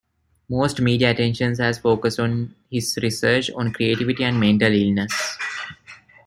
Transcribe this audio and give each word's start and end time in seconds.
Most 0.49 0.81
media 0.81 1.11
attention 1.11 1.55
has 1.59 1.77
focused 1.77 2.19
on 2.19 2.55
his 2.71 2.97
research 3.03 3.51
on 3.55 3.71
creativity 3.71 4.23
and 4.23 4.39
mental 4.39 4.73
illness. 4.73 5.37